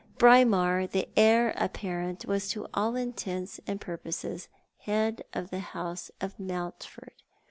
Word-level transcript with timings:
Braemar, 0.17 0.87
the 0.87 1.07
heir 1.15 1.53
apparent, 1.57 2.25
was 2.25 2.49
to 2.49 2.65
all 2.73 2.95
intents 2.95 3.59
and 3.67 3.79
purposes 3.79 4.47
head 4.79 5.21
of 5.31 5.51
the 5.51 5.59
house 5.59 6.09
of 6.19 6.39
Mountford. 6.39 7.21